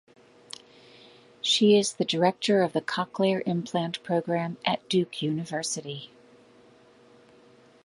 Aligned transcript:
She 1.41 1.77
is 1.77 1.93
the 1.93 2.05
director 2.05 2.63
of 2.63 2.73
the 2.73 2.81
cochlear 2.81 3.43
implant 3.45 4.01
program 4.01 4.57
at 4.65 4.89
Duke 4.89 5.21
University. 5.21 6.09